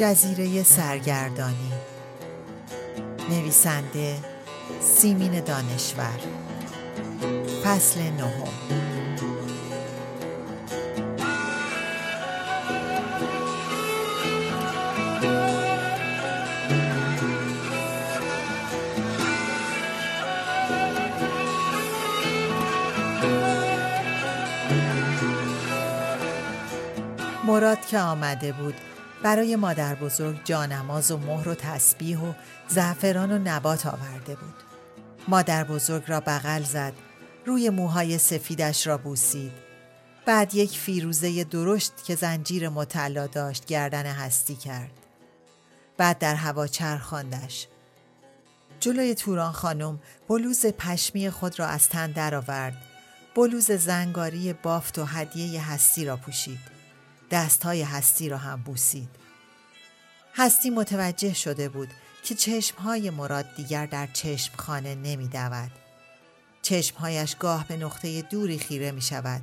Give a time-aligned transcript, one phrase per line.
[0.00, 1.72] جزیره سرگردانی.
[3.30, 4.16] نویسنده
[4.80, 6.18] سیمین دانشور.
[7.64, 8.48] فصل نهم.
[27.46, 28.74] مراد که آمده بود
[29.22, 32.32] برای مادر بزرگ جانماز و مهر و تسبیح و
[32.68, 34.54] زعفران و نبات آورده بود.
[35.28, 36.92] مادر بزرگ را بغل زد
[37.46, 39.52] روی موهای سفیدش را بوسید.
[40.26, 44.90] بعد یک فیروزه درشت که زنجیر مطلا داشت گردن هستی کرد.
[45.96, 47.66] بعد در هوا چرخاندش.
[48.80, 52.76] جلوی توران خانم بلوز پشمی خود را از تن درآورد.
[53.34, 56.79] بلوز زنگاری بافت و هدیه هستی را پوشید.
[57.30, 59.08] دستهای هستی را هم بوسید.
[60.34, 61.88] هستی متوجه شده بود
[62.22, 65.70] که چشمهای مراد دیگر در چشم خانه نمی دود.
[66.62, 69.42] چشمهایش گاه به نقطه دوری خیره می شود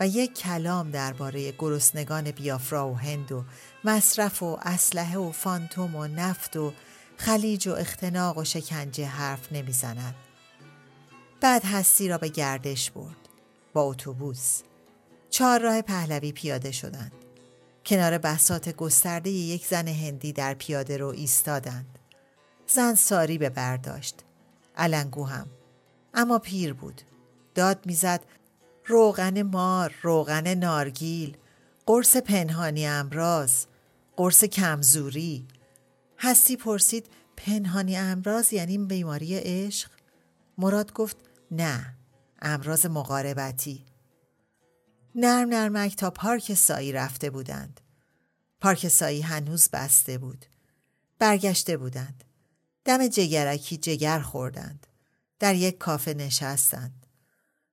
[0.00, 3.44] و یک کلام درباره گرسنگان بیافرا و هند و
[3.84, 6.72] مصرف و اسلحه و فانتوم و نفت و
[7.16, 10.14] خلیج و اختناق و شکنجه حرف نمی‌زند.
[11.40, 13.16] بعد هستی را به گردش برد
[13.72, 14.60] با اتوبوس
[15.30, 17.12] چهار راه پهلوی پیاده شدند.
[17.86, 21.98] کنار بسات گسترده یک زن هندی در پیاده رو ایستادند.
[22.66, 24.24] زن ساری به برداشت.
[24.76, 25.46] علنگو هم.
[26.14, 27.02] اما پیر بود.
[27.54, 28.20] داد می‌زد
[28.86, 31.36] روغن مار، روغن نارگیل،
[31.86, 33.64] قرص پنهانی امراض،
[34.16, 35.46] قرص کمزوری.
[36.18, 39.90] هستی پرسید پنهانی امراض یعنی بیماری عشق؟
[40.58, 41.16] مراد گفت
[41.50, 41.94] نه
[42.42, 43.84] امراض مقاربتی
[45.14, 47.80] نرم نرمک تا پارک سایی رفته بودند.
[48.60, 50.46] پارک سایی هنوز بسته بود.
[51.18, 52.24] برگشته بودند.
[52.84, 54.86] دم جگرکی جگر خوردند.
[55.38, 57.06] در یک کافه نشستند.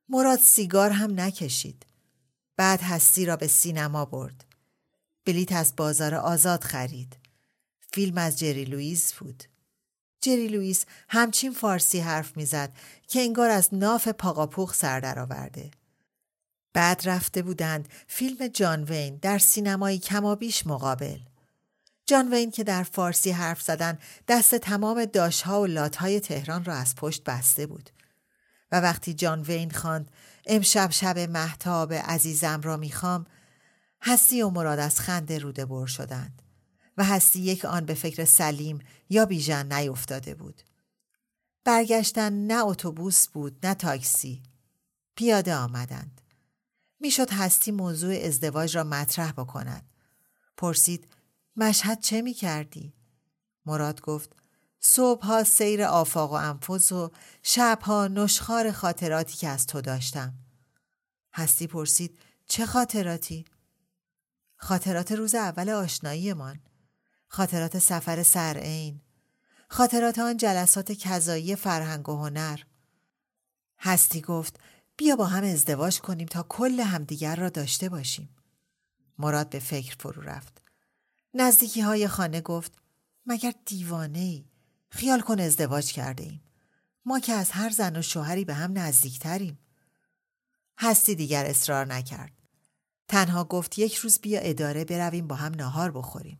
[0.10, 1.86] مراد سیگار هم نکشید.
[2.58, 4.46] بعد هستی را به سینما برد.
[5.26, 7.18] بلیت از بازار آزاد خرید.
[7.94, 9.44] فیلم از جری لوئیس بود.
[10.22, 12.74] جری لوئیس همچین فارسی حرف می‌زد
[13.08, 15.72] که انگار از ناف پاقاپوق سر درآورده.
[16.78, 21.20] بعد رفته بودند فیلم جان وین در سینمایی کمابیش مقابل.
[22.06, 26.96] جان وین که در فارسی حرف زدن دست تمام داشها و لاتهای تهران را از
[26.96, 27.90] پشت بسته بود.
[28.72, 30.12] و وقتی جان وین خواند
[30.46, 33.26] امشب شب محتاب عزیزم را می‌خوام
[34.02, 36.42] هستی و مراد از خنده روده بر شدند
[36.98, 40.62] و هستی یک آن به فکر سلیم یا بیژن نیفتاده بود.
[41.64, 44.44] برگشتن نه اتوبوس بود نه تاکسی.
[45.16, 46.22] پیاده آمدند.
[47.00, 49.90] می‌شد هستی موضوع ازدواج را مطرح بکند.
[50.58, 51.08] پرسید
[51.56, 52.94] مشهد چه می کردی؟
[53.66, 54.36] مراد گفت
[54.80, 57.12] صبحها سیر آفاق و انفس و
[57.44, 60.34] شبها نشخار خاطراتی که از تو داشتم.
[61.34, 63.46] هستی پرسید چه خاطراتی؟
[64.56, 66.60] خاطرات روز اول آشناییمان.
[67.28, 69.02] خاطرات سفر سرعین.
[69.70, 72.60] خاطرات آن جلسات کذایی فرهنگ و هنر.
[73.80, 74.60] هستی گفت
[74.98, 78.30] بیا با هم ازدواج کنیم تا کل همدیگر را داشته باشیم.
[79.18, 80.62] مراد به فکر فرو رفت.
[81.34, 82.72] نزدیکی های خانه گفت
[83.26, 84.46] مگر دیوانه ای؟
[84.90, 86.42] خیال کن ازدواج کرده ایم.
[87.06, 89.60] ما که از هر زن و شوهری به هم نزدیکتریم.
[90.80, 92.32] هستی دیگر اصرار نکرد.
[93.08, 96.40] تنها گفت یک روز بیا اداره برویم با هم ناهار بخوریم.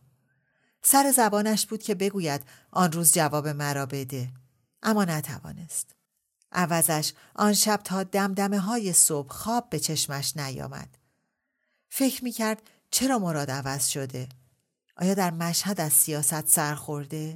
[0.82, 4.32] سر زبانش بود که بگوید آن روز جواب مرا بده.
[4.82, 5.97] اما نتوانست.
[6.52, 10.98] عوضش آن شب تا دمدمه های صبح خواب به چشمش نیامد.
[11.88, 14.28] فکر می کرد چرا مراد عوض شده؟
[14.96, 17.34] آیا در مشهد از سیاست سر خورده؟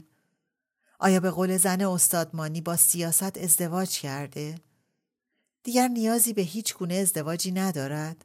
[0.99, 4.55] آیا به قول زن استادمانی با سیاست ازدواج کرده؟
[5.63, 8.25] دیگر نیازی به هیچ گونه ازدواجی ندارد؟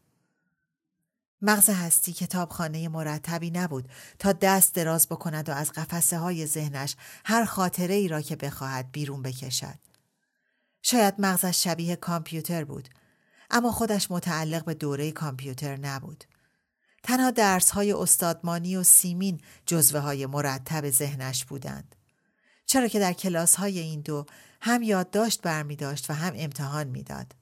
[1.41, 3.89] مغز هستی کتابخانه مرتبی نبود
[4.19, 6.95] تا دست دراز بکند و از قفسه های ذهنش
[7.25, 9.86] هر خاطره ای را که بخواهد بیرون بکشد.
[10.89, 12.89] شاید مغزش شبیه کامپیوتر بود
[13.49, 16.23] اما خودش متعلق به دوره کامپیوتر نبود.
[17.03, 21.95] تنها درس های استادمانی و سیمین جزوه های مرتب ذهنش بودند.
[22.65, 24.25] چرا که در کلاس های این دو
[24.61, 27.35] هم یادداشت برمی داشت و هم امتحان می‌داد.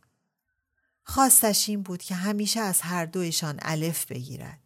[1.03, 4.64] خواستش این بود که همیشه از هر دویشان الف بگیرد.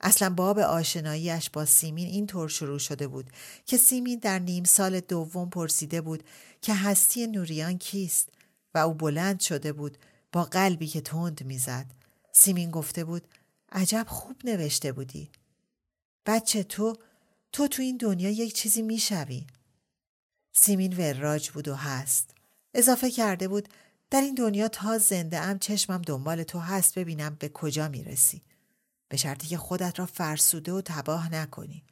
[0.00, 3.30] اصلا باب آشناییش با سیمین اینطور شروع شده بود
[3.66, 6.24] که سیمین در نیم سال دوم پرسیده بود
[6.62, 8.28] که هستی نوریان کیست
[8.74, 9.98] و او بلند شده بود
[10.32, 11.86] با قلبی که تند می‌زد.
[12.32, 13.28] سیمین گفته بود
[13.72, 15.30] عجب خوب نوشته بودی.
[16.26, 16.96] بچه تو
[17.52, 19.46] تو تو این دنیا یک چیزی می‌شوی.
[20.52, 22.30] سیمین وراج بود و هست.
[22.74, 23.68] اضافه کرده بود
[24.10, 28.42] در این دنیا تا زنده ام چشمم دنبال تو هست ببینم به کجا می‌رسی.
[29.08, 31.84] به شرطی که خودت را فرسوده و تباه نکنی.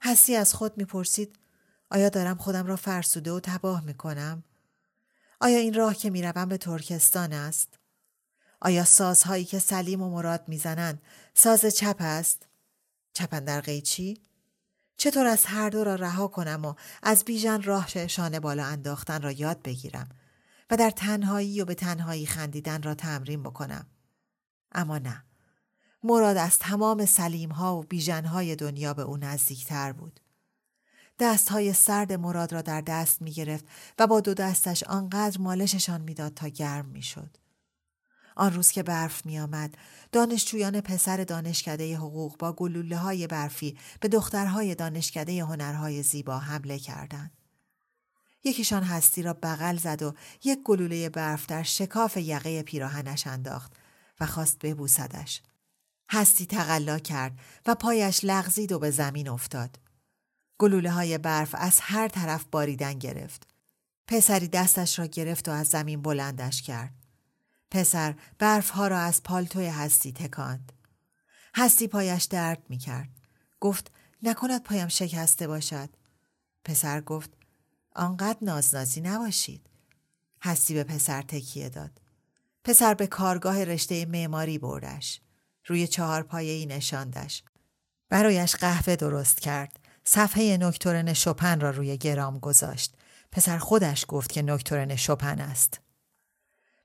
[0.00, 1.38] هستی از خود می‌پرسید
[1.90, 4.44] آیا دارم خودم را فرسوده و تباه می‌کنم؟
[5.40, 7.78] آیا این راه که می‌روم به ترکستان است؟
[8.60, 11.02] آیا سازهایی که سلیم و مراد می‌زنند
[11.34, 12.46] ساز چپ است؟
[13.12, 14.20] چپن در قیچی؟
[14.96, 19.32] چطور از هر دو را رها کنم و از بیژن راه شانه بالا انداختن را
[19.32, 20.08] یاد بگیرم
[20.70, 23.86] و در تنهایی و به تنهایی خندیدن را تمرین بکنم؟
[24.72, 25.24] اما نه.
[26.04, 30.20] مراد از تمام سلیم ها و بیژن های دنیا به او نزدیکتر بود.
[31.18, 33.64] دست های سرد مراد را در دست می گرفت
[33.98, 37.36] و با دو دستش آنقدر مالششان می‌داد تا گرم می شد.
[38.36, 39.74] آن روز که برف می آمد،
[40.12, 47.32] دانشجویان پسر دانشکده حقوق با گلوله های برفی به دخترهای دانشکده هنرهای زیبا حمله کردند.
[48.44, 50.14] یکیشان هستی را بغل زد و
[50.44, 53.72] یک گلوله برف در شکاف یقه پیراهنش انداخت
[54.20, 55.42] و خواست ببوسدش.
[56.14, 59.78] هستی تقلا کرد و پایش لغزید و به زمین افتاد.
[60.58, 63.46] گلوله های برف از هر طرف باریدن گرفت.
[64.06, 66.94] پسری دستش را گرفت و از زمین بلندش کرد.
[67.70, 70.72] پسر برف ها را از پالتوی هستی تکاند.
[71.56, 73.10] هستی پایش درد می کرد.
[73.60, 73.90] گفت
[74.22, 75.88] نکند پایم شکسته باشد.
[76.64, 77.30] پسر گفت
[77.96, 79.66] آنقدر نازنازی نباشید.
[80.42, 82.00] هستی به پسر تکیه داد.
[82.64, 85.20] پسر به کارگاه رشته معماری بردش.
[85.66, 87.42] روی چهار پایه ای نشاندش.
[88.08, 89.78] برایش قهوه درست کرد.
[90.04, 92.94] صفحه نکتورن شپن را روی گرام گذاشت.
[93.32, 95.80] پسر خودش گفت که نکتورن شپن است.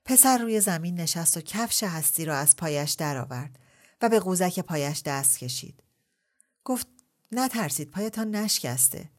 [0.04, 3.58] پسر روی زمین نشست و کفش هستی را از پایش درآورد
[4.02, 5.82] و به قوزک پایش دست کشید.
[6.64, 6.86] گفت
[7.32, 9.10] نترسید پایتان نشکسته.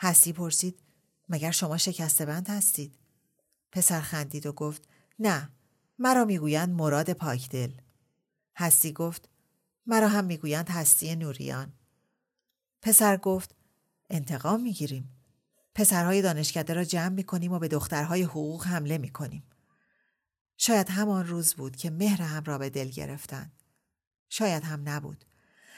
[0.00, 0.82] هستی پرسید
[1.28, 2.98] مگر شما شکسته بند هستید؟
[3.72, 5.50] پسر خندید و گفت نه
[5.98, 7.72] مرا می‌گویند مراد پاکدل.
[8.58, 9.28] هستی گفت
[9.86, 11.72] مرا هم می‌گویند هستی نوریان.
[12.82, 13.54] پسر گفت
[14.10, 15.14] انتقام می‌گیریم.
[15.74, 19.42] پسرهای دانشکده را جمع می‌کنیم و به دخترهای حقوق حمله می‌کنیم.
[20.56, 23.52] شاید همان روز بود که مهر هم را به دل گرفتند.
[24.28, 25.24] شاید هم نبود.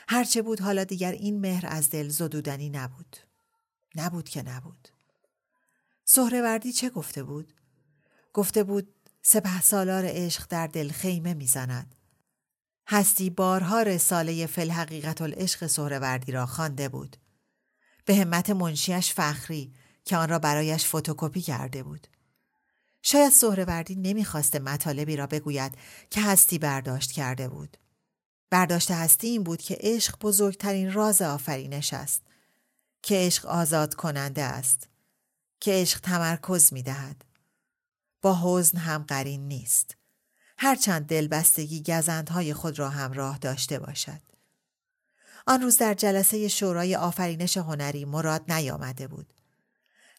[0.08, 3.16] هرچه بود حالا دیگر این مهر از دل زدودنی نبود.
[3.94, 4.88] نبود که نبود.
[6.04, 7.54] سهروردی چه گفته بود؟
[8.32, 11.94] گفته بود سپه سالار عشق در دل خیمه می‌زند.
[12.92, 17.16] هستی بارها رساله فل حقیقت العشق سهروردی را خوانده بود.
[18.04, 19.72] به همت منشیش فخری
[20.04, 22.06] که آن را برایش فتوکپی کرده بود.
[23.02, 25.74] شاید سهروردی نمی‌خواسته مطالبی را بگوید
[26.10, 27.76] که هستی برداشت کرده بود.
[28.50, 32.22] برداشت هستی این بود که عشق بزرگترین راز آفرینش است.
[33.02, 34.88] که عشق آزاد کننده است.
[35.60, 37.24] که عشق تمرکز می دهد.
[38.22, 39.99] با حزن هم قرین نیست.
[40.62, 44.20] هرچند دلبستگی گزندهای خود را همراه داشته باشد.
[45.46, 49.34] آن روز در جلسه شورای آفرینش هنری مراد نیامده بود.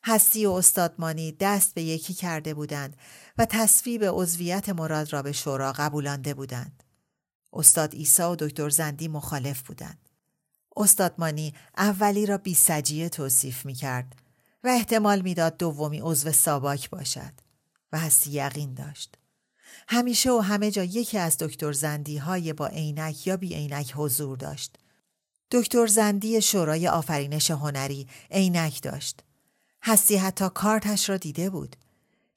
[0.04, 2.98] هستی و استادمانی دست به یکی کرده بودند
[3.38, 6.84] و تصویب عضویت مراد را به شورا قبولانده بودند.
[7.54, 10.10] استاد ایسا و دکتر زندی مخالف بودند.
[10.76, 14.16] استادمانی اولی را بی سجیه توصیف می کرد
[14.64, 17.34] و احتمال می‌داد دومی عضو ساباک باشد
[17.92, 19.21] و هستی یقین داشت.
[19.88, 24.38] همیشه و همه جا یکی از دکتر زندی های با عینک یا بی عینک حضور
[24.38, 24.78] داشت.
[25.52, 29.24] دکتر زندی شورای آفرینش هنری عینک داشت.
[29.84, 31.76] هستی حتی کارتش را دیده بود.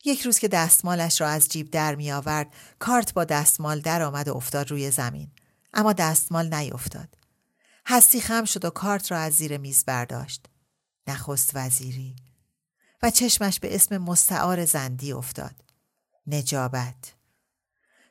[0.04, 4.28] یک روز که دستمالش را از جیب در می آورد، کارت با دستمال در آمد
[4.28, 5.30] و افتاد روی زمین.
[5.74, 7.08] اما دستمال نیفتاد.
[7.86, 10.46] هستی خم شد و کارت را از زیر میز برداشت.
[11.06, 12.16] نخست وزیری
[13.02, 15.54] و چشمش به اسم مستعار زندی افتاد.
[16.26, 17.13] نجابت.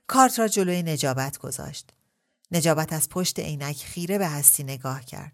[0.08, 1.94] کارت را جلوی نجابت گذاشت.
[2.52, 5.34] نجابت از پشت عینک خیره به هستی نگاه کرد.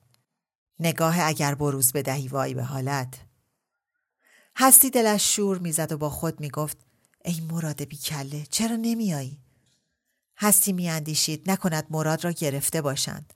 [0.80, 3.14] نگاه اگر بروز بدهی وای به حالت.
[4.56, 6.78] هستی دلش شور می‌زد و با خود می‌گفت
[7.26, 9.40] ای مراد بیکله چرا نمیایی؟
[10.38, 13.34] هستی میاندیشید نکند مراد را گرفته باشند.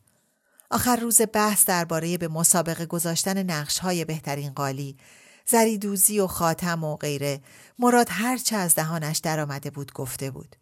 [0.71, 4.97] آخر روز بحث درباره به مسابقه گذاشتن نقش های بهترین قالی
[5.45, 7.41] زریدوزی و خاتم و غیره
[7.79, 10.55] مراد هرچه از دهانش درآمده بود گفته بود.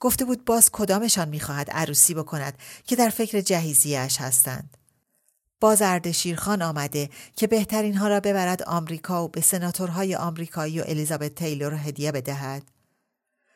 [0.00, 4.76] گفته بود باز کدامشان می‌خواهد عروسی بکند که در فکر جهیزیش هستند.
[5.60, 11.34] باز اردشیرخان آمده که بهترین ها را ببرد آمریکا و به سناتورهای آمریکایی و الیزابت
[11.34, 12.62] تیلور هدیه بدهد.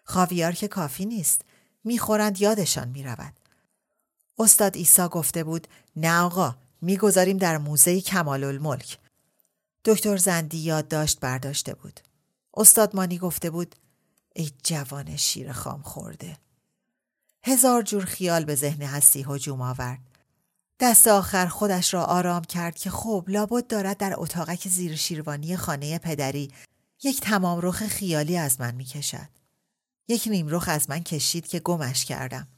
[0.04, 1.40] خاویار که کافی نیست.
[1.84, 3.32] می‌خورند یادشان می‌رود.
[4.38, 8.98] استاد ایسا گفته بود نه آقا می‌گذاریم در موزه کمال الملک.
[9.84, 12.00] دکتر زندی یادداشت برداشته بود.
[12.54, 13.74] استاد مانی گفته بود
[14.34, 16.36] ای جوان شیر خام خورده.
[17.44, 20.00] هزار جور خیال به ذهن هستی هجوم آورد.
[20.80, 25.98] دست آخر خودش را آرام کرد که خب لابد دارد در اتاقک زیر شیروانی خانه
[25.98, 26.50] پدری
[27.02, 29.28] یک تمام رخ خیالی از من می کشد.
[30.08, 32.48] یک نیم رخ از من کشید که گمش کردم.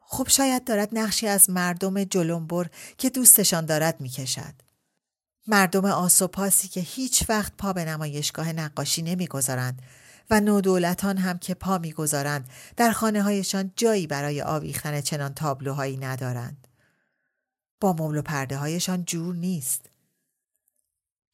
[0.00, 4.54] خب شاید دارد نقشی از مردم جلنبر که دوستشان دارد می کشد.
[5.46, 9.82] مردم آسوپاسی که هیچ وقت پا به نمایشگاه نقاشی نمی‌گذارند
[10.30, 16.68] و نودولتان هم که پا می‌گذارند در خانه هایشان جایی برای آویختن چنان تابلوهایی ندارند.
[17.80, 19.90] با مبل و پرده هایشان جور نیست.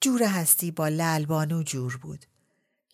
[0.01, 2.27] جور هستی با للبانو جور بود.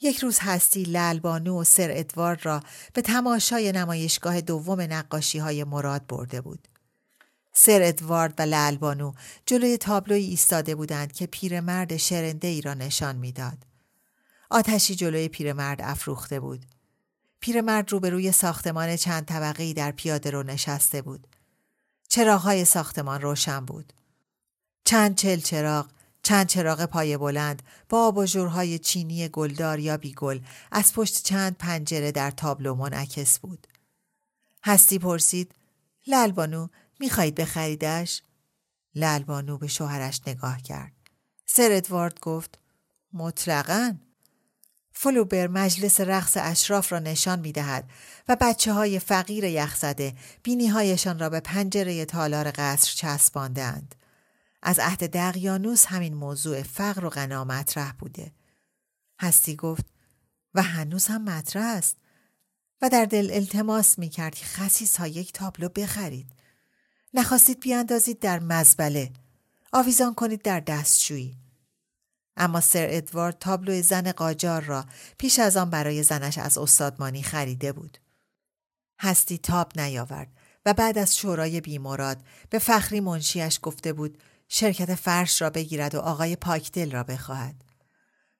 [0.01, 2.63] یک روز هستی للبانو و سر ادوارد را
[2.93, 6.69] به تماشای نمایشگاه دوم نقاشی های مراد برده بود.
[7.53, 9.13] سر ادوارد و للبانو
[9.47, 13.59] جلوی تابلوی ایستاده بودند که پیرمرد شرنده ای را نشان می‌داد.
[14.51, 16.67] آتشی جلوی پیرمرد افروخته بود.
[17.41, 21.27] پیرمرد روبروی ساختمان چند طبقه در پیاده رو نشسته بود.
[22.09, 23.93] چراغهای ساختمان روشن بود.
[24.85, 25.91] چند چل چراغ،
[26.23, 30.41] چند چراغ پای بلند با آباژورهای چینی گلدار یا بیگل
[30.73, 33.67] از پشت چند پنجره در تابلو منعکس بود.
[34.65, 35.55] هستی پرسید
[36.07, 36.69] للبانو
[37.01, 38.23] می‌خواهید بخریدش؟
[38.95, 40.93] للبانو به شوهرش نگاه کرد.
[41.47, 42.59] سر ادوارد گفت
[43.13, 43.97] مطلقا
[44.99, 47.91] فلوبر مجلس رقص اشراف را نشان می دهد
[48.29, 53.95] و بچه های فقیر یخزده بینی هایشان را به پنجره تالار قصر چسباندند.
[54.63, 58.33] از عهد دقیانوس همین موضوع فقر و غنا مطرح بوده.
[59.21, 59.85] هستی گفت
[60.55, 61.97] و هنوز هم مطرح است
[62.83, 66.27] و در دل التماس می کرد که خسیس ها یک تابلو بخرید.
[67.15, 69.11] نخواستید بیاندازید در مزبله.
[69.73, 71.46] آویزان کنید در دستشویی.
[72.37, 74.85] اما سر ادوارد تابلو زن قاجار را
[75.19, 77.99] پیش از آن برای زنش از استادمانی خریده بود.
[79.01, 80.29] هستی تاب نیاورد
[80.67, 86.01] و بعد از شورای بیموراد به فخری منشیش گفته بود شرکت فرش را بگیرد و
[86.01, 87.55] آقای پاکدل را بخواهد.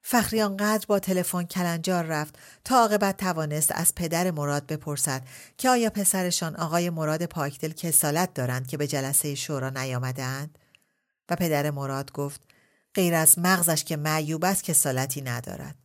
[0.09, 5.23] فخری آنقدر با تلفن کلنجار رفت تا عاقبت توانست از پدر مراد بپرسد
[5.57, 10.59] که آیا پسرشان آقای مراد پاکدل کسالت دارند که به جلسه شورا نیامدهاند
[11.29, 12.41] و پدر مراد گفت
[12.97, 15.75] غیر از مغزش که معیوب است کسالتی ندارد.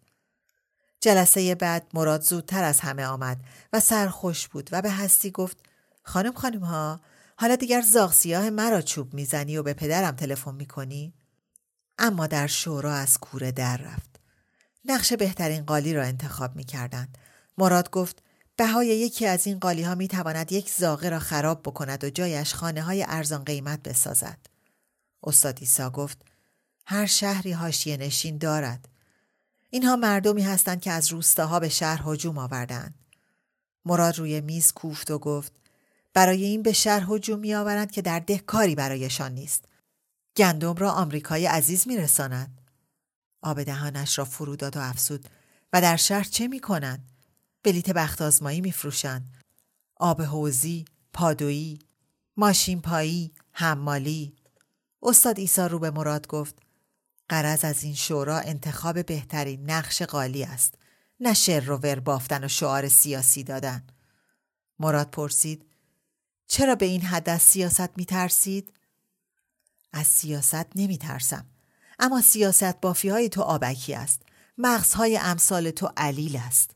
[1.01, 3.41] جلسه بعد مراد زودتر از همه آمد
[3.73, 5.57] و سرخوش بود و به هستی گفت
[6.03, 7.01] خانم خانم ها
[7.37, 11.15] حالا دیگر زاغ سیاه مرا چوب می‌زنی و به پدرم تلفن می‌کنی؟
[11.99, 14.21] اما در شورا از کوره در رفت.
[14.85, 17.19] نقش بهترین قالی را انتخاب می‌کردند.
[17.59, 18.23] مراد گفت
[18.57, 22.55] بهای یکی از این قالی ها می تواند یک زاغه را خراب بکند و جایش
[22.55, 24.39] خانه های ارزان قیمت بسازد.
[25.23, 26.32] استاد ایسا گفت
[26.93, 28.89] هر شهری هاشیه نشین دارد.
[29.71, 32.95] اینها مردمی هستند که از روستاها به شهر هجوم آوردند.
[33.85, 35.53] مراد روی میز کوفت و گفت
[36.15, 39.65] برای این به شهر هجوم می آورند که در ده کاری برایشان نیست.
[40.37, 42.61] گندم را آمریکای عزیز می رساند.
[43.43, 45.29] آب دهانش را فرو داد و افسود
[45.73, 47.11] و در شهر چه می کنند؟
[47.63, 49.35] بلیت بخت آزمایی می فروشند.
[49.97, 51.79] آب حوزی، پادویی،
[52.37, 54.37] ماشین پایی، حمالی.
[55.03, 56.62] استاد ایسا رو به مراد گفت
[57.33, 60.75] قرض از این شورا انتخاب بهترین نقش قالی است
[61.21, 63.87] نه شر و ور بافتن و شعار سیاسی دادن.
[64.79, 65.67] مراد پرسید
[66.47, 68.73] چرا به این حد از سیاست می ترسید؟
[69.93, 71.47] از سیاست نمی ترسم
[71.99, 74.23] اما سیاست بافی های تو آبکی است
[74.59, 76.71] مغزهای امثال تو علیل است.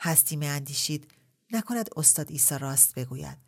[0.00, 1.10] هستی اندیشید
[1.52, 3.38] نکند استاد ایسا راست بگوید.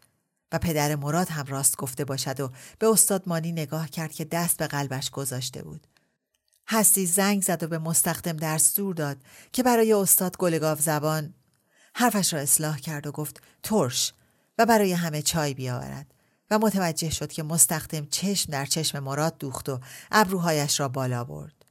[0.53, 4.57] و پدر مراد هم راست گفته باشد و به استاد مانی نگاه کرد که دست
[4.57, 5.87] به قلبش گذاشته بود.
[6.71, 9.17] هستی زنگ زد و به مستخدم دستور داد
[9.53, 11.35] که برای استاد گلگاف زبان
[11.95, 14.13] حرفش را اصلاح کرد و گفت ترش
[14.59, 16.15] و برای همه چای بیاورد
[16.51, 19.81] و متوجه شد که مستخدم چشم در چشم مراد دوخت و
[20.13, 21.65] ابروهایش را بالا برد.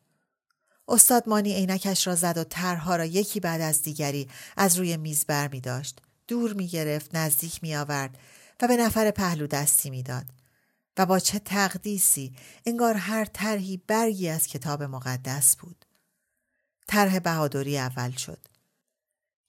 [0.87, 5.25] استاد مانی عینکش را زد و طرحها را یکی بعد از دیگری از روی میز
[5.25, 6.01] بر می داشت.
[6.27, 8.17] دور می گرفت، نزدیک می آورد
[8.61, 10.25] و به نفر پهلو دستی می‌داد.
[10.99, 15.85] و با چه تقدیسی انگار هر طرحی برگی از کتاب مقدس بود.
[16.87, 18.39] طرح بهادری اول شد.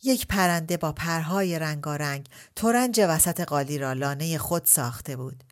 [0.02, 5.44] یک پرنده با پرهای رنگارنگ تورنج وسط قالی را لانه خود ساخته بود.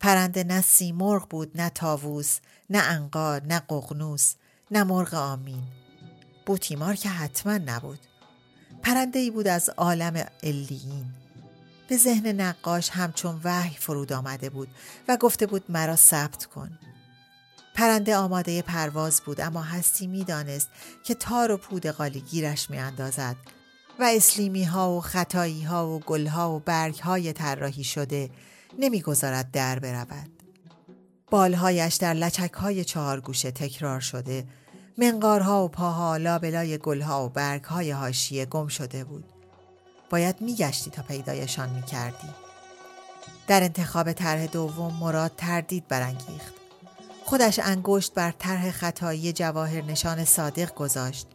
[0.00, 2.38] پرنده نه سیمرغ بود نه تاووس
[2.70, 4.34] نه انقا نه قغنوس
[4.70, 5.62] نه مرغ آمین
[6.46, 7.98] بوتیمار که حتما نبود
[8.82, 11.25] پرنده ای بود از عالم الیین
[11.88, 14.68] به ذهن نقاش همچون وحی فرود آمده بود
[15.08, 16.78] و گفته بود مرا ثبت کن
[17.74, 20.68] پرنده آماده پرواز بود اما هستی می‌دانست
[21.04, 23.36] که تار و پود قالی گیرش می اندازد
[23.98, 28.30] و اسلیمی ها و خطایی ها و گل ها و برگ های طراحی شده
[28.78, 30.30] نمی‌گذارد در برود.
[31.30, 34.44] بالهایش در لچک های چهار گوشه تکرار شده
[34.98, 39.24] منقارها و پاها لابلای گلها و برگهای هاشیه گم شده بود.
[40.10, 42.28] باید میگشتی تا پیدایشان می‌کردی.
[43.46, 46.54] در انتخاب طرح دوم مراد تردید برانگیخت.
[47.24, 51.26] خودش انگشت بر طرح خطایی جواهر نشان صادق گذاشت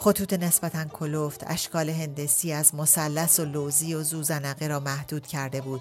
[0.00, 5.80] خطوط نسبتا کلوفت اشکال هندسی از مثلث و لوزی و زوزنقه را محدود کرده بود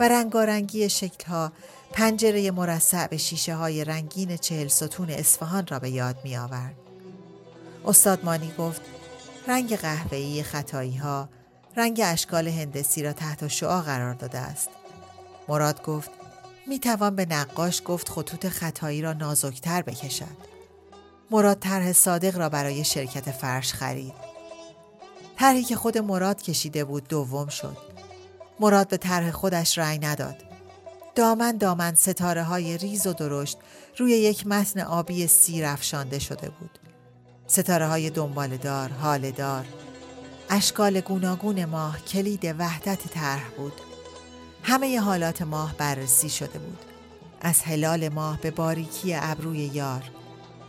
[0.00, 1.52] و رنگارنگی شکلها
[1.92, 6.74] پنجره مرصع به شیشه های رنگین چهل ستون اصفهان را به یاد می آورد.
[7.84, 8.80] استاد مانی گفت
[9.48, 11.28] رنگ قهوه‌ای خطایی ها
[11.78, 14.68] رنگ اشکال هندسی را تحت شعا قرار داده است.
[15.48, 16.10] مراد گفت
[16.66, 20.36] می توان به نقاش گفت خطوط خطایی را نازکتر بکشد.
[21.30, 24.12] مراد طرح صادق را برای شرکت فرش خرید.
[25.36, 27.76] طرحی که خود مراد کشیده بود دوم شد.
[28.60, 30.36] مراد به طرح خودش رأی نداد.
[31.14, 33.58] دامن دامن ستاره های ریز و درشت
[33.98, 36.78] روی یک متن آبی سیر افشانده شده بود.
[37.46, 39.64] ستاره های دنبالدار، حالدار،
[40.50, 43.72] اشکال گوناگون ماه کلید وحدت طرح بود.
[44.62, 46.78] همه حالات ماه بررسی شده بود.
[47.40, 50.02] از هلال ماه به باریکی ابروی یار،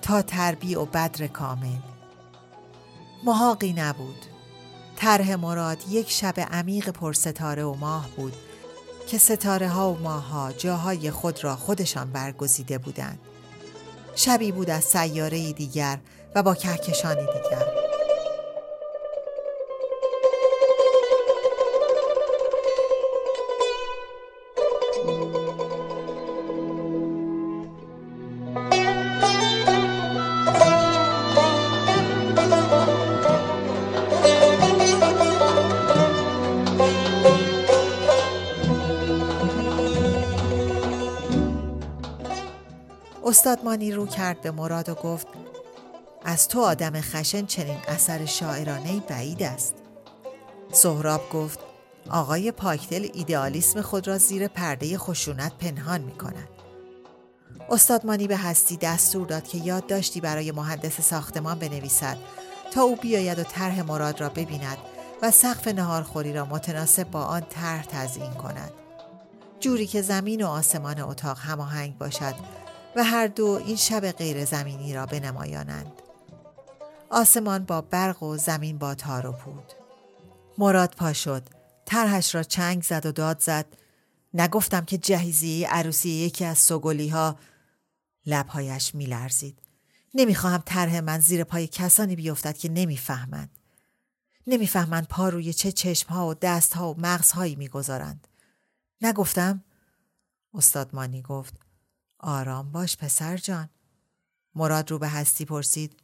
[0.02, 1.78] تا تربیع و بدر کامل
[3.24, 4.26] محاقی نبود
[4.96, 8.34] طرح مراد یک شب عمیق پر ستاره و ماه بود
[9.08, 13.20] که ستاره ها و ماه ها جاهای خود را خودشان برگزیده بودند
[14.16, 16.00] شبی بود از سیاره دیگر
[16.36, 17.66] و با کهکشانی دیگر
[43.30, 45.28] استاد مانی رو کرد به مراد و گفت
[46.26, 49.74] از تو آدم خشن چنین اثر شاعرانه بعید است
[50.72, 51.60] سهراب گفت
[52.10, 56.48] آقای پاکدل ایدئالیسم خود را زیر پرده خشونت پنهان می کند.
[57.70, 62.18] استاد مانی به هستی دستور داد که یاد داشتی برای مهندس ساختمان بنویسد
[62.74, 64.78] تا او بیاید و طرح مراد را ببیند
[65.22, 68.72] و سقف نهارخوری را متناسب با آن طرح تزیین کند.
[69.60, 72.59] جوری که زمین و آسمان اتاق هماهنگ باشد
[72.96, 75.92] و هر دو این شب غیر زمینی را بنمایانند.
[77.10, 79.74] آسمان با برق و زمین با تار و پود.
[80.58, 81.50] مراد پا شد.
[81.86, 83.66] طرحش را چنگ زد و داد زد.
[84.34, 87.40] نگفتم که جهیزی عروسی یکی از سگولی ها
[88.26, 89.62] لبهایش می لرزید.
[90.14, 93.50] نمی‌خواهم طرح من زیر پای کسانی بیفتد که نمی‌فهمند.
[94.48, 98.28] نمی‌فهمند پا روی چه چشم ها و دست ها و مغز هایی می‌گذارند.
[99.02, 99.64] نگفتم؟
[100.54, 101.54] استاد مانی گفت
[102.20, 103.70] آرام باش پسر جان.
[104.56, 106.00] مراد رو به هستی پرسید.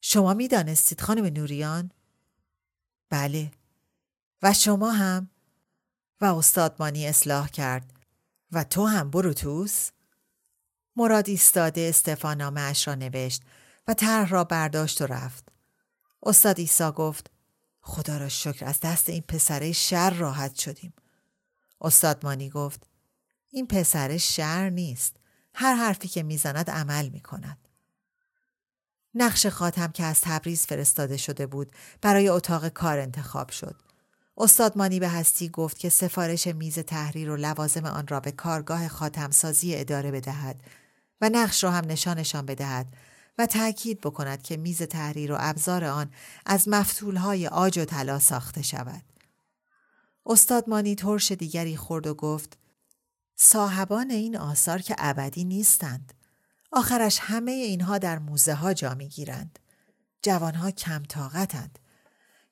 [0.00, 1.90] شما می دانستید خانم نوریان؟
[3.10, 3.50] بله.
[4.42, 5.30] و شما هم؟
[6.20, 7.92] و استادمانی اصلاح کرد.
[8.52, 9.90] و تو هم بروتوس؟
[10.96, 13.42] مراد ایستاده استفانامه اش را نوشت
[13.88, 15.48] و طرح را برداشت و رفت.
[16.22, 17.30] استاد ایسا گفت
[17.80, 20.92] خدا را شکر از دست این پسره شر راحت شدیم.
[21.80, 22.86] استادمانی گفت
[23.50, 25.16] این پسر شر نیست.
[25.54, 27.58] هر حرفی که می‌زند عمل می کند.
[29.14, 33.76] نقش خاتم که از تبریز فرستاده شده بود برای اتاق کار انتخاب شد.
[34.36, 38.88] استاد مانی به هستی گفت که سفارش میز تحریر و لوازم آن را به کارگاه
[38.88, 40.62] خاتمسازی اداره بدهد
[41.20, 42.86] و نقش را هم نشانشان بدهد
[43.38, 46.10] و تأکید بکند که میز تحریر و ابزار آن
[46.46, 49.02] از مفتولهای آج و طلا ساخته شود.
[50.26, 52.58] استاد مانی ترش دیگری خورد و گفت
[53.36, 56.14] صاحبان این آثار که ابدی نیستند.
[56.72, 59.58] آخرش همه اینها در موزه ها جا می گیرند.
[60.22, 61.78] جوانها کم طاقتند.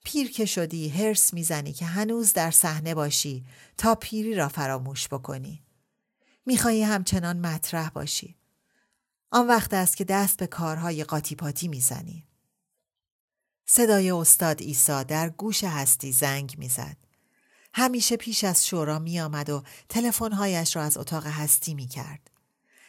[0.05, 3.45] پیر که شدی هرس می‌زنی که هنوز در صحنه باشی
[3.77, 5.63] تا پیری را فراموش بکنی.
[6.47, 8.37] می‌خواهی همچنان مطرح باشی.
[9.31, 12.27] آن وقت است که دست به کارهای قاطی پاتی می‌زنی.
[13.67, 16.97] صدای استاد ایسا در گوش هستی زنگ می‌زد.
[17.75, 22.31] همیشه پیش از شورا می آمد و تلفن‌هایش را از اتاق هستی می کرد.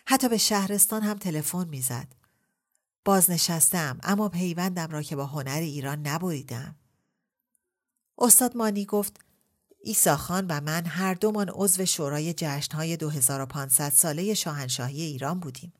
[0.06, 2.08] حتی به شهرستان هم تلفن می زد.
[3.06, 6.76] بازنشستم اما پیوندم را که با هنر ایران نبریدم.
[8.18, 9.20] استاد مانی گفت
[9.84, 15.74] ایسا خان و من هر دومان عضو شورای جشنهای 2500 ساله شاهنشاهی ایران بودیم.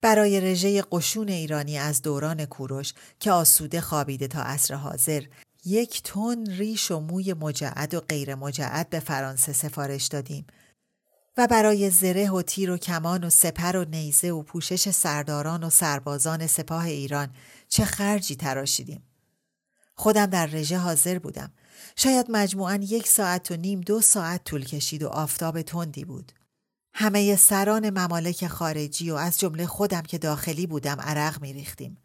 [0.00, 5.22] برای رژه قشون ایرانی از دوران کوروش که آسوده خوابیده تا عصر حاضر
[5.64, 10.46] یک تن ریش و موی مجعد و غیر مجعد به فرانسه سفارش دادیم
[11.38, 15.70] و برای زره و تیر و کمان و سپر و نیزه و پوشش سرداران و
[15.70, 17.28] سربازان سپاه ایران
[17.68, 19.02] چه خرجی تراشیدیم.
[19.94, 21.52] خودم در رژه حاضر بودم.
[21.96, 26.32] شاید مجموعاً یک ساعت و نیم دو ساعت طول کشید و آفتاب تندی بود.
[26.94, 31.98] همه سران ممالک خارجی و از جمله خودم که داخلی بودم عرق می ریختیم.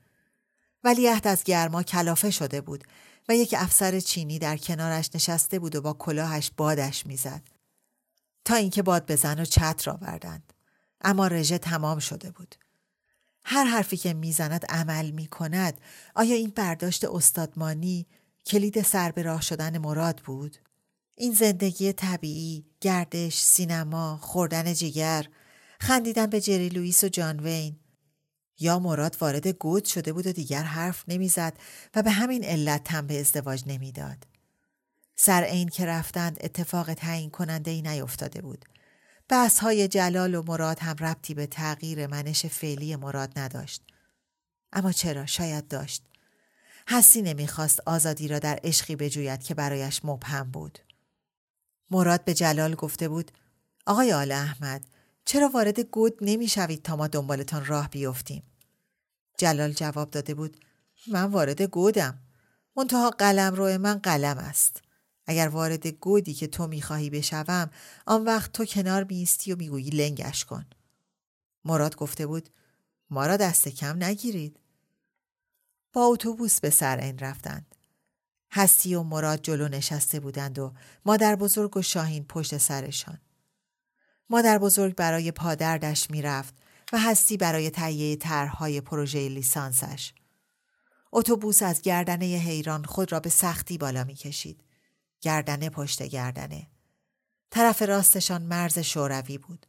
[0.83, 2.83] ولیعهد از گرما کلافه شده بود
[3.29, 7.41] و یک افسر چینی در کنارش نشسته بود و با کلاهش بادش می‌زد.
[8.45, 10.53] تا اینکه باد بزن و چتر آوردند.
[11.01, 12.55] اما رژه تمام شده بود.
[13.45, 15.81] هر حرفی که می‌زند عمل می کند
[16.15, 18.07] آیا این برداشت استادمانی
[18.45, 20.57] کلید سر به راه شدن مراد بود؟
[21.15, 25.27] این زندگی طبیعی، گردش، سینما، خوردن جگر،
[25.79, 27.79] خندیدن به جری لوئیس و جان وین،
[28.59, 31.53] یا مراد وارد گود شده بود و دیگر حرف نمی‌زد
[31.95, 34.27] و به همین علت تن به ازدواج نمی‌داد.
[35.15, 38.65] سر این که رفتند اتفاق تعیین کننده ای نیفتاده بود.
[39.29, 43.81] بحث های جلال و مراد هم ربطی به تغییر منش فعلی مراد نداشت.
[44.73, 46.03] اما چرا؟ شاید داشت.
[46.87, 50.79] حسی نمی‌خواست آزادی را در عشقی بجوید که برایش مبهم بود.
[51.91, 53.31] مراد به جلال گفته بود
[53.85, 54.85] آقای آل احمد
[55.25, 58.43] چرا وارد گود نمی‌شوید تا ما دنبالتان راه بیفتیم؟
[59.37, 60.57] جلال جواب داده بود
[61.07, 62.19] من وارد گودم.
[62.75, 64.81] منتها قلم روی من قلم است.
[65.25, 67.69] اگر وارد گودی که تو می‌خواهی بشوم
[68.05, 70.65] آن وقت تو کنار میستی و می‌گویی لنگش کن.
[71.65, 72.49] مراد گفته بود
[73.09, 74.59] ما را دست کم نگیرید.
[75.93, 77.75] با اتوبوس به سر این رفتند.
[78.51, 80.73] هستی و مراد جلو نشسته بودند و
[81.05, 83.17] مادر بزرگ و شاهین پشت سرشان.
[84.33, 86.53] مادر بزرگ برای پادردش می‌رفت
[86.93, 90.13] و هستی برای تهیه طرحهای پروژه لیسانسش.
[91.11, 94.63] اتوبوس از گردنه حیران خود را به سختی بالا می‌کشید.
[95.21, 96.67] گردنه پشت گردنه.
[97.51, 99.65] طرف راستشان مرز شوروی بود.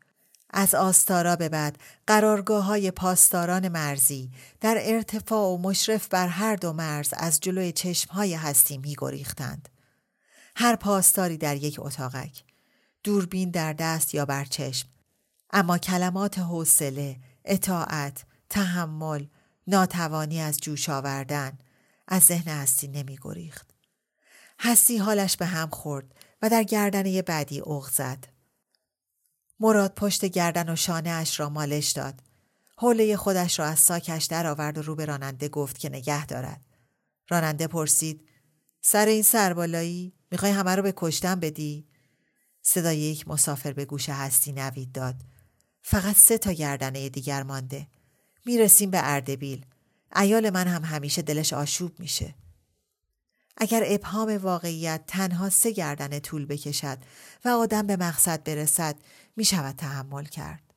[0.50, 6.72] از آستارا به بعد قرارگاه های پاسداران مرزی در ارتفاع و مشرف بر هر دو
[6.72, 9.68] مرز از جلوی چشم های هستی می گریختند.
[10.56, 12.53] هر پاسداری در یک اتاقک.
[13.04, 14.88] دوربین در دست یا بر چشم.
[15.50, 19.26] اما کلمات حوصله، اطاعت، تحمل،
[19.66, 21.58] ناتوانی از جوش آوردن
[22.08, 23.74] از ذهن هستی نمی گریخت.
[24.60, 28.26] هستی حالش به هم خورد و در گردنه بعدی اوغ زد.
[29.60, 32.22] مراد پشت گردن و شانه اش را مالش داد.
[32.76, 36.60] حوله خودش را از ساکش در آورد و رو به راننده گفت که نگه دارد.
[37.28, 38.28] راننده پرسید
[38.80, 41.93] سر این سربالایی می‌خوای همه رو به کشتن بدی؟
[42.66, 45.14] صدای یک مسافر به گوش هستی نوید داد.
[45.82, 47.86] فقط سه تا گردنه دیگر مانده.
[48.46, 49.66] می‌رسیم به اردبیل.
[50.16, 52.34] ایال من هم همیشه دلش آشوب میشه.
[53.56, 56.98] اگر ابهام واقعیت تنها سه گردنه طول بکشد
[57.44, 58.96] و آدم به مقصد برسد
[59.36, 60.74] می شود تحمل کرد.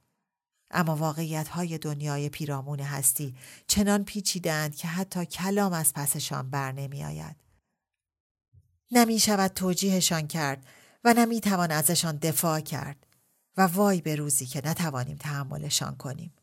[0.72, 3.36] اما واقعیت های دنیای پیرامون هستی
[3.68, 7.36] چنان پیچیدند که حتی کلام از پسشان بر نمی آید.
[8.92, 9.20] نمی
[9.56, 10.66] توجیهشان کرد
[11.08, 13.08] و نمی توان ازشان دفاع کرد
[13.58, 16.34] و وای به روزی که نتوانیم تحملشان کنیم.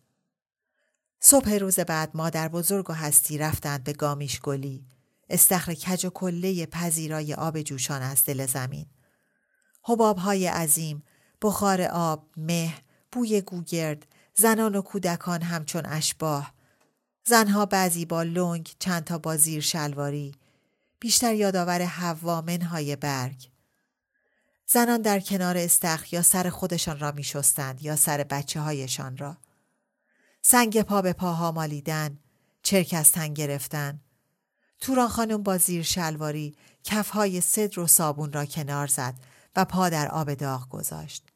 [1.20, 4.86] صبح روز بعد مادر بزرگ و هستی رفتند به گامیش گلی
[5.30, 8.86] استخر کج و کله پذیرای آب جوشان از دل زمین.
[9.82, 11.02] حباب های عظیم،
[11.42, 12.74] بخار آب، مه،
[13.12, 16.54] بوی گوگرد، زنان و کودکان همچون اشباه،
[17.24, 20.34] زنها بعضی با لنگ، چندتا با زیر شلواری،
[21.00, 23.53] بیشتر یادآور حوا منهای برگ.
[24.66, 29.36] زنان در کنار استخر یا سر خودشان را می شستند یا سر بچه هایشان را.
[30.42, 32.18] سنگ پا به پاها مالیدن،
[32.62, 34.00] چرک از تن گرفتن.
[34.80, 39.14] توران خانم با زیر شلواری کفهای صدر و صابون را کنار زد
[39.56, 41.28] و پا در آب داغ گذاشت.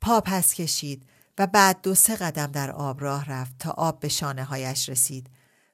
[0.00, 1.06] پا پس کشید
[1.38, 5.30] و بعد دو سه قدم در آب راه رفت تا آب به شانه هایش رسید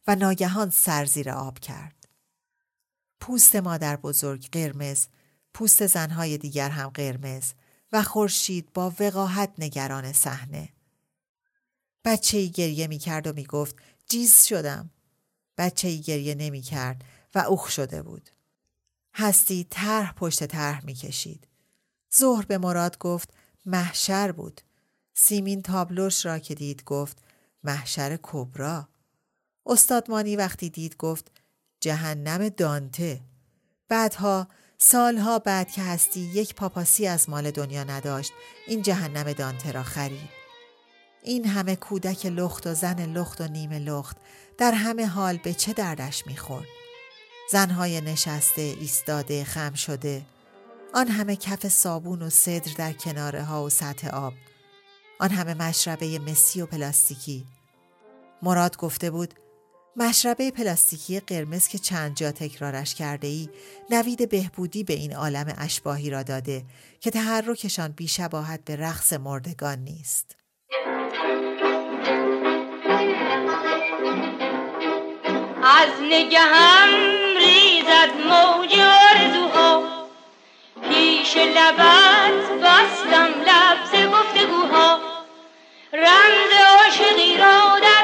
[0.06, 2.08] و ناگهان سر زیر آب کرد.
[3.20, 5.06] پوست مادر بزرگ قرمز،
[5.54, 7.52] پوست زنهای دیگر هم قرمز
[7.92, 10.68] و خورشید با وقاحت نگران صحنه.
[12.04, 13.76] بچه ای گریه می کرد و می گفت
[14.08, 14.90] جیز شدم.
[15.58, 18.30] بچه ای گریه نمی کرد و اوخ شده بود.
[19.14, 21.48] هستی طرح پشت طرح می کشید.
[22.18, 23.34] ظهر به مراد گفت
[23.66, 24.60] محشر بود.
[25.14, 27.18] سیمین تابلوش را که دید گفت
[27.64, 28.88] محشر کبرا.
[29.66, 31.30] استاد مانی وقتی دید گفت
[31.80, 33.20] جهنم دانته.
[33.88, 34.48] بعدها
[34.80, 38.32] سالها بعد که هستی یک پاپاسی از مال دنیا نداشت
[38.66, 40.28] این جهنم دانته را خرید.
[41.22, 44.16] این همه کودک لخت و زن لخت و نیمه لخت
[44.58, 46.66] در همه حال به چه دردش می‌خورد؟
[47.52, 50.22] زنهای نشسته، ایستاده، خم شده،
[50.94, 54.32] آن همه کف صابون و صدر در کناره ها و سطح آب،
[55.18, 57.44] آن همه مشربه مسی و پلاستیکی.
[58.42, 59.34] مراد گفته بود
[60.00, 63.48] مشربه پلاستیکی قرمز که چند جا تکرارش کرده ای
[63.90, 66.64] نوید بهبودی به این عالم اشباهی را داده
[67.00, 70.36] که تحرکشان بیشباهت به رقص مردگان نیست.
[75.64, 76.88] از نگهم
[77.38, 79.82] ریزد موج آرزوها
[80.82, 85.00] پیش لبت بستم لبز گفتگوها
[85.92, 87.97] رمز عاشقی را در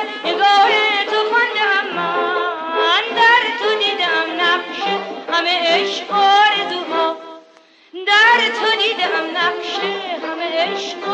[8.85, 9.79] دیدم نقش
[10.25, 11.14] همه عشق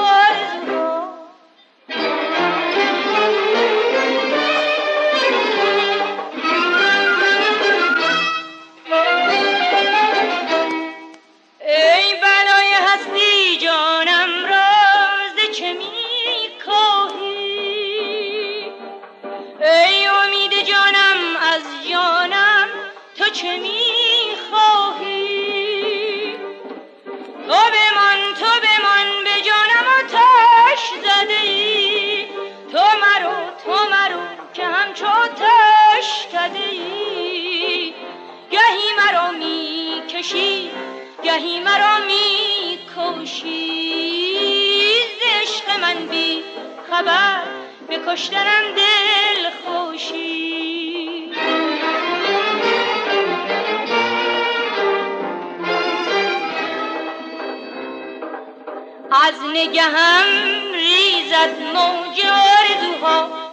[59.12, 60.24] از نگهم
[60.72, 63.50] ریزد موج آرزوها.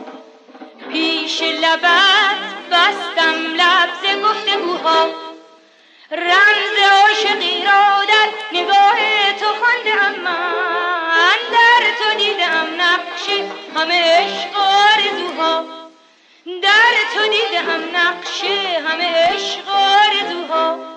[0.92, 2.40] پیش لبت
[2.72, 5.08] بستم لبز گفتگوها.
[6.12, 8.98] رمز عاشقی را در نگاه
[9.40, 11.38] تو خواندم من.
[11.52, 13.30] در تو دیدم نقش
[13.76, 15.66] همه عشق آرزوها.
[16.64, 18.44] در تو دیدم نقش
[18.88, 20.97] همه عشق آرزوها.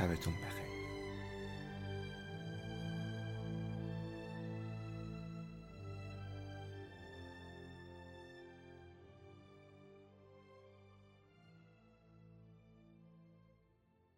[0.00, 0.49] شبتون بخیر.